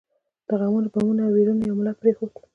[0.47, 2.31] د غمونو، بمونو او ويرونو یو ملت پرېښود.